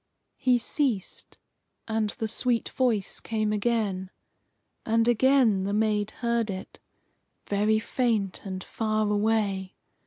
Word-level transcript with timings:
He 0.39 0.57
ceased, 0.57 1.37
and 1.87 2.09
the 2.09 2.27
sweet 2.27 2.69
voice 2.69 3.19
came 3.19 3.53
again. 3.53 4.09
And 4.83 5.07
again 5.07 5.63
the 5.63 5.75
maid 5.75 6.09
heard 6.25 6.49
it, 6.49 6.79
very 7.47 7.77
faint 7.77 8.41
and 8.43 8.63
far 8.63 9.07
away. 9.11 9.75